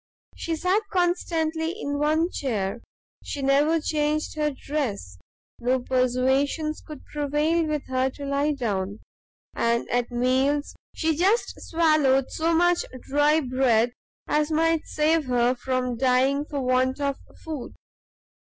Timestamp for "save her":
14.87-15.53